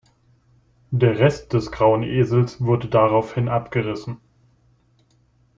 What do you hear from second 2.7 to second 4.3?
daraufhin abgerissen.